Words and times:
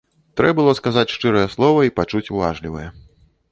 Трэ 0.39 0.49
было 0.59 0.71
сказаць 0.79 1.11
шчырае 1.17 1.45
слова 1.57 1.85
й 1.89 1.93
пачуць 2.01 2.31
уважлівае. 2.39 2.89